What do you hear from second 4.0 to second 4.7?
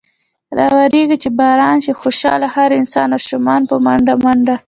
منډه ـ